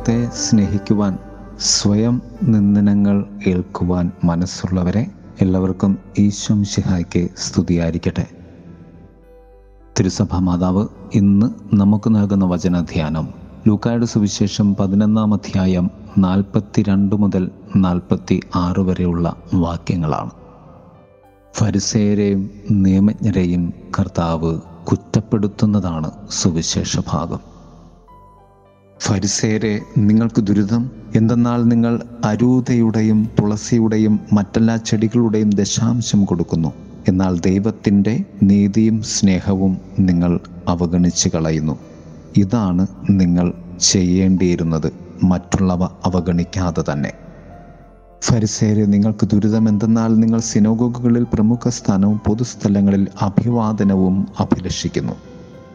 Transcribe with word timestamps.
ദൈവത്തെ 0.00 0.36
സ്നേഹിക്കുവാൻ 0.36 1.18
സ്വയം 1.58 2.22
നിന്ദനങ്ങൾ 2.42 3.24
ഏൽക്കുവാൻ 3.46 4.12
മനസ്സുള്ളവരെ 4.24 5.06
എല്ലാവർക്കും 5.40 5.98
ഈശ്വം 6.18 6.64
ശിഹായ്ക്ക് 6.64 7.28
സ്തുതിയായിരിക്കട്ടെ. 7.36 8.26
തിരുസഭ 9.98 10.36
മാതാവ് 10.36 10.86
ഇന്ന് 11.14 11.76
നമുക്ക് 11.76 12.14
നൽകുന്ന 12.14 12.44
വചനധ്യാനം 12.44 13.28
ലൂക്കായുടെ 13.68 14.06
സുവിശേഷം 14.06 14.74
പതിനൊന്നാം 14.74 15.34
അധ്യായം 15.34 15.90
നാൽപ്പത്തിരണ്ട് 16.18 17.16
മുതൽ 17.16 17.50
നാൽപ്പത്തി 17.76 18.40
ആറ് 18.54 18.80
വരെയുള്ള 18.80 19.36
വാക്യങ്ങളാണ്. 19.54 20.30
ഫരിസേരെയും 21.54 22.50
നിയമജ്ഞരെയും 22.70 23.72
കർത്താവ് 23.98 24.60
കുറ്റപ്പെടുത്തുന്നതാണ് 24.90 26.10
സുവിശേഷ 26.30 26.98
ഭാഗം. 27.08 27.59
ഫരിസേരെ 29.00 29.80
നിങ്ങൾക്ക് 29.98 30.40
ദുരിതം? 30.40 30.90
എന്തെന്നാൽ 31.16 31.64
നിങ്ങൾ 31.64 32.02
അരൂതയുടെയും 32.24 33.30
തുളസിയുടെയും 33.40 34.20
മറ്റെല്ലാ 34.32 34.76
ചെടികളുടെയും 34.76 35.50
ദശാംശം 35.50 36.24
കൊടുക്കുന്നു. 36.24 36.72
എന്നാൽ 37.08 37.38
ദൈവത്തിന്റെ 37.38 38.24
നീതിയും 38.42 39.02
സ്നേഹവും 39.02 39.78
നിങ്ങൾ 39.98 40.40
അവഗണിച്ച് 40.68 41.28
കളയുന്നു. 41.28 41.78
ഇതാണ് 42.36 42.86
നിങ്ങൾ 43.10 43.52
ചെയ്യേണ്ടിയിരുന്നത് 43.80 44.92
മറ്റുള്ളവ 45.24 45.84
അവഗണിക്കാതെ 45.84 46.84
തന്നെ. 46.92 47.12
ഫരിസേരെ 48.24 48.84
നിങ്ങൾക്ക് 48.84 49.26
ദുരിതം 49.26 49.68
എന്തെന്നാൽ 49.68 50.16
നിങ്ങൾ 50.16 50.40
സിനോഗോഗുകളിൽ 50.40 51.26
പ്രമുഖ 51.34 51.68
സ്ഥാനവും 51.68 52.18
പൊതുസ്ഥലങ്ങളിൽ 52.18 53.08
അഭിവാദനവും 53.22 54.28
അഭിലഷിക്കുന്നു. 54.40 55.12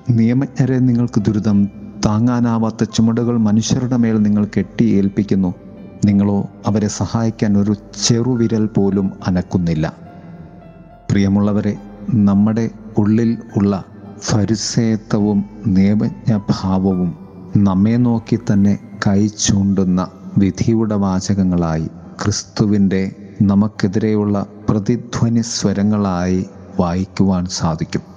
നിയമജ്ഞരെ 0.10 0.80
നിങ്ങൾക്ക് 0.80 1.22
ദുരിതം 1.22 1.84
താങ്ങാനാവാത്ത 2.06 2.84
ചുമടുകൾ 2.84 3.38
മനുഷ്യരുടെ 3.38 3.98
മേൽ 3.98 4.17
നിങ്ങൾ 4.17 4.48
കെട്ടി 4.58 4.84
ഏൽപ്പിക്കുന്നു. 4.84 5.53
നിങ്ങളോ 6.06 6.50
അവരെ 6.66 6.88
സഹായിക്കാൻ 6.88 7.58
ഒരു 7.58 7.75
ചെറുവിരൽ 8.08 8.66
പോലും 8.66 9.11
അനക്കുന്നില്ല. 9.28 9.94
പ്രിയമുള്ളവരെ 11.11 11.78
നമ്മുടെ 12.14 12.70
ഉള്ളിൽ 12.98 13.38
ഉള്ള 13.58 13.83
ഫരിസേത്വവും 14.20 15.45
നിയമജ്ഞഭാവവും 15.67 17.17
നമ്മെ 17.58 17.98
നോക്കി 17.98 18.39
തന്നെ 18.52 18.80
കൈ 19.08 19.28
ചൂണ്ടുന്ന 19.28 20.08
വിധിയുടെ 20.38 20.95
വാചകങ്ങളായി 20.95 21.88
ക്രിസ്തുവിന്റെ 22.23 23.16
നമുക്കെതിരെയുള്ള 23.42 24.45
പ്രതിധ്വനി 24.70 25.42
സ്വരങ്ങളായി 25.42 26.45
വായിക്കുവാൻ 26.80 27.45
സാധിക്കും. 27.45 28.14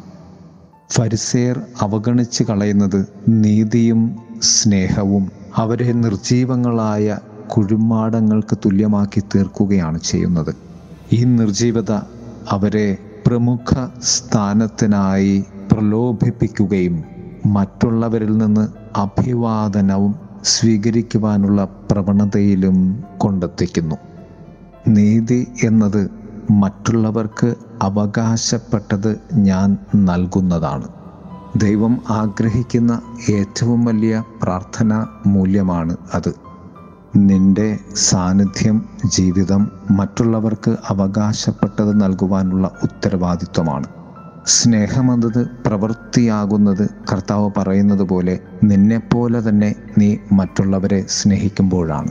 ഫരിസേർ 0.91 1.61
അവഗണിച്ച് 1.81 2.45
കളയുന്നത് 2.45 3.09
നീതിയും 3.29 4.17
സ്നേഹവും 4.41 5.31
അവരെ 5.57 5.93
നിർജീവങ്ങളായ 5.93 7.19
കുഴിമാടങ്ങൾക്ക് 7.57 8.57
തുല്യമാക്കി 8.57 9.21
തീർക്കുകയാണ് 9.21 10.01
ചെയ്യുന്നത്. 10.01 10.57
ഈ 11.13 11.25
നിർജീവത 11.25 11.93
അവരെ 12.49 12.97
പ്രമുഖ 13.27 13.89
സ്ഥാനത്തിനായി 14.03 15.45
പ്രലോഭിപ്പിക്കുകയും 15.73 17.05
മറ്റുള്ളവരിൽ 17.47 18.39
നിന്ന് 18.39 18.69
അഭിവാദനവും 18.99 20.15
സ്വീകരിക്കുവാനുള്ള 20.45 21.65
പ്രവണതയിലും 21.91 23.05
കൊണ്ടെത്തിക്കുന്നു. 23.19 23.97
നീതി 24.89 25.47
എന്നത് 25.65 26.18
മറ്റുള്ളവർക്ക് 26.51 27.55
അവകാശപ്പെട്ടത് 27.83 29.21
ഞാൻ 29.35 29.77
നൽകുന്നതാണ്. 29.95 30.89
ദൈവം 31.57 31.99
ആഗ്രഹിക്കുന്ന 32.11 33.01
ഏറ്റവും 33.31 33.85
വലിയ 33.85 34.23
പ്രാർത്ഥന 34.43 35.07
മൂല്യമാണ് 35.27 35.97
അത്. 36.15 36.35
നിന്റെ 37.17 37.79
സാന്നിധ്യം 37.95 38.85
ജീവിതം 39.07 39.71
മറ്റുള്ളവർക്ക് 39.91 40.77
അവകാശപ്പെട്ടത് 40.89 42.01
നൽകുവാനുള്ള 42.01 42.71
ഉത്തരവാദിത്വമാണ്. 42.83 43.87
സ്നേഹമെന്നത് 44.47 45.47
പ്രവൃത്തിയാകുന്നത് 45.67 46.89
കർത്താവ് 47.13 47.51
പറയുന്നത് 47.57 48.03
പോലെ 48.03 48.39
നിന്നെപ്പോലെ 48.65 49.49
തന്നെ 49.49 49.75
നീ 49.99 50.17
മറ്റുള്ളവരെ 50.33 51.05
സ്നേഹിക്കുമ്പോഴാണ്. 51.09 52.09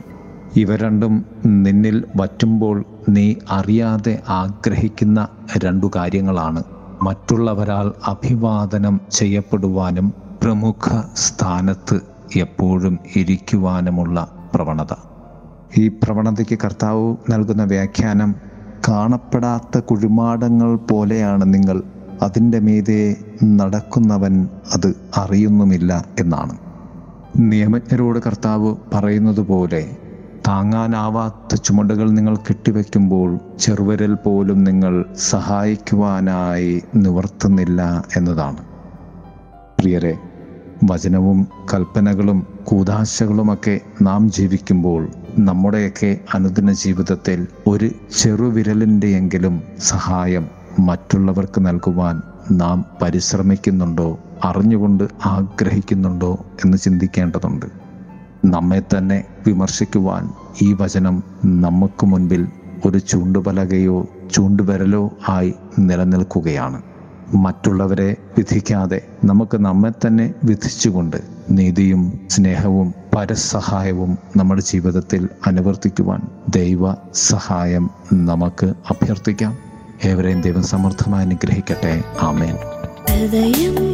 ഇവ 0.57 0.75
രണ്ടും 0.75 1.25
നിന്നിൽ 1.45 2.03
വറ്റുമ്പോൾ 2.15 2.83
നീ 3.09 3.35
അറിയാതെ 3.49 4.19
ആഗ്രഹിക്കുന്ന 4.29 5.27
രണ്ടു 5.65 5.91
കാര്യങ്ങളാണ്. 5.95 6.63
മറ്റുള്ളവരാൽ 7.03 7.91
അഭിവാദനം 8.07 9.01
ചെയ്യപ്പെടുവാനും 9.11 10.13
പ്രമുഖ 10.43 10.85
സ്ഥാനത്ത് 11.15 11.97
എപ്പോഴും 12.35 12.99
ഇരിക്കുവാനുമുള്ള 13.15 14.17
പ്രവണത. 14.53 14.93
ഈ 15.77 15.87
പ്രവണതയ്ക്ക് 15.87 16.59
കർത്താവ് 16.63 17.15
നൽകുന്ന 17.29 17.63
വ്യാഖ്യാനം 17.63 18.35
കാണപ്പെടാത്ത 18.87 19.79
കുഴിമാടങ്ങൾ 19.79 20.75
പോലെയാണ് 20.75 21.53
നിങ്ങൾ. 21.53 21.83
അതിന്റെ 22.21 22.59
മീതെ 22.59 23.15
നടക്കുന്നവൻ 23.43 24.47
അത് 24.73 24.93
അറിയുന്നുമില്ല 25.17 26.05
എന്നാണ്. 26.19 26.57
നിയമജ്ഞരോട് 27.35 28.19
കർത്താവ് 28.19 28.75
പറയുന്നത് 28.93 29.39
പോലെ 29.39 29.81
താങ്ങാനാവാത്ത 30.47 31.55
ചുമടുകൾ 31.55 32.09
നിങ്ങൾ 32.09 32.35
കെട്ടിവെക്കുമ്പോൾ 32.35 33.39
ചെറുവരൽ 33.59 34.13
പോലും 34.13 34.63
നിങ്ങൾ 34.63 35.05
സഹായിക്കുവാനായി 35.17 36.83
നിവർത്തുന്നില്ല 36.95 38.05
എന്നതാണ്. 38.17 38.57
പ്രിയരെ 39.79 40.17
വചനവും 40.91 41.47
കൽപ്പനകളും 41.73 42.47
കൂതാശകളുമൊക്കെ 42.63 43.79
നാം 44.01 44.31
ജീവിക്കുമ്പോൾ 44.31 45.07
നമ്മുടെയൊക്കെ 45.39 46.19
അനുദിന 46.33 46.71
ജീവിതത്തിൽ 46.71 47.47
ഒരു 47.67 47.89
ചെറുവിരലിന്റെയെങ്കിലും 48.17 49.61
സഹായം 49.79 50.47
മറ്റുള്ളവർക്ക് 50.79 51.65
നൽകുവാൻ 51.65 52.21
നാം 52.51 52.85
പരിശ്രമിക്കുന്നുണ്ടോ 53.01 54.19
അറിഞ്ഞുകൊണ്ട് 54.43 55.03
ആഗ്രഹിക്കുന്നുണ്ടോ 55.25 56.45
എന്ന് 56.65 56.77
ചിന്തിക്കേണ്ടതുണ്ട്. 56.77 57.86
നമ്മെ 58.47 58.81
തന്നെ 58.97 59.23
വിമർശിക്കുവാൻ 59.47 60.29
ഈ 60.61 60.73
വചനം 60.73 61.23
നമുക്ക് 61.45 62.05
മുൻപിൽ 62.05 62.47
ഒരു 62.85 62.97
ചൂണ്ടുപലകയോ 62.97 64.05
ചൂണ്ടുവരലോ 64.33 65.11
ആയി 65.29 65.53
നിലനിൽക്കുകയാണ്. 65.79 66.81
മറ്റുള്ളവരെ 67.33 68.15
വിധിക്കാതെ 68.37 69.01
നമുക്ക് 69.25 69.57
നമ്മെ 69.57 69.91
തന്നെ 70.07 70.33
വിധിച്ചുകൊണ്ട് 70.43 71.17
നീതിയും 71.51 72.19
സ്നേഹവും 72.29 72.93
പരസഹായവും 73.15 74.17
നമ്മുടെ 74.37 74.61
ജീവിതത്തിൽ 74.61 75.29
അനുവർത്തിക്കുവാൻ 75.47 76.21
ദൈവ 76.49 76.93
സഹായം 77.13 77.89
നമുക്ക് 78.13 78.65
അഭ്യർത്ഥിക്കാം. 78.65 79.57
ഏവരെയും 80.05 80.41
ദൈവം 80.41 80.63
സമൃദ്ധമായി 80.63 81.25
അനുഗ്രഹിക്കട്ടെ. 81.25 82.03
ആമേൻ. 82.21 82.55
ഹൃദയം 83.11 83.87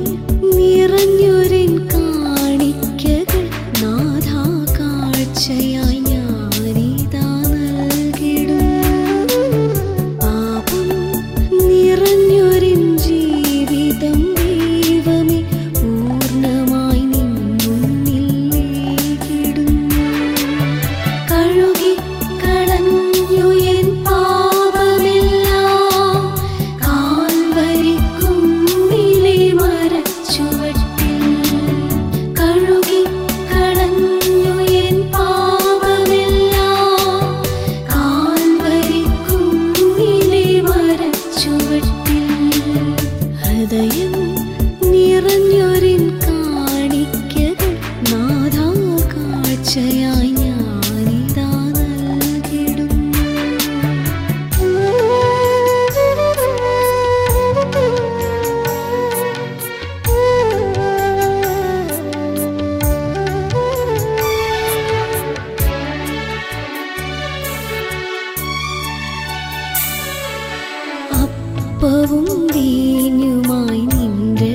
അപ്പവും 71.86 72.28
വീഞ്ഞുമായി 72.52 73.82
നിന്റെ 73.88 74.52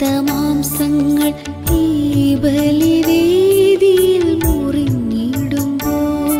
തമാംസങ്ങൾ 0.00 1.28
ഈ 1.74 1.84
ബലിവേദിയിൽ 2.34 4.24
മുറിഞ്ഞിടുമ്പോൾ 4.42 6.32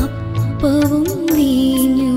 അപ്പവും 0.00 1.06
വീഞ്ഞു 1.28 2.13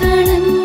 കാണുന്നു 0.00 0.55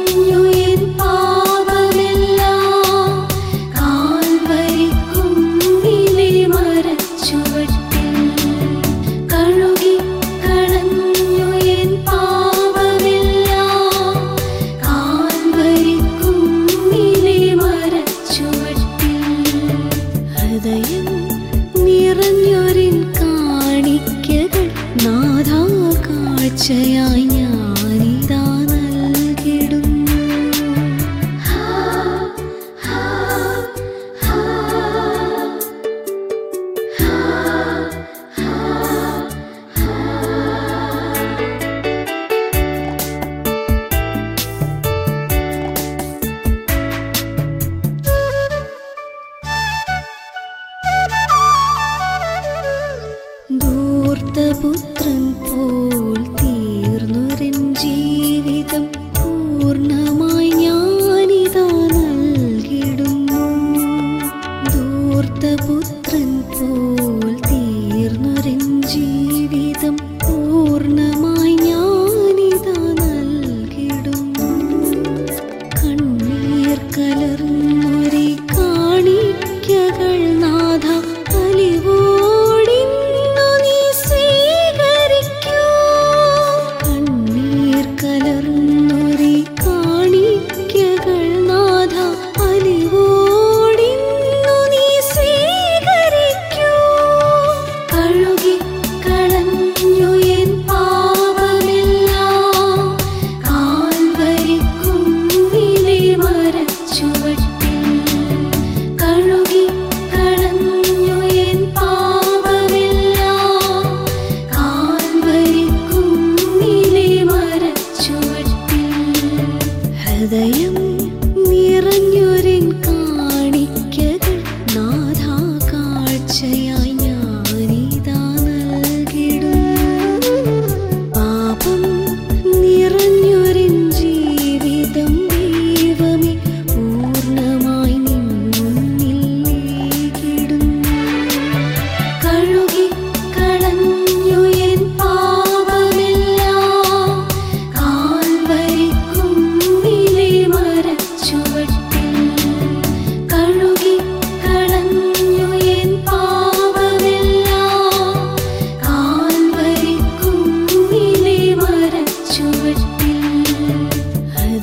ദത്തപുത്രൻ 65.41 66.27
പോ 66.49 66.67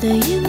you. 0.09 0.48